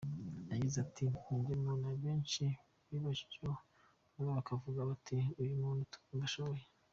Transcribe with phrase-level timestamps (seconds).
[0.51, 2.43] Yagize ati “Ni njye muntu abenshi
[2.87, 3.55] bibajijeho,
[4.13, 6.63] bamwe bakavuga bati ‘uwo muntu turumva ashoboye’.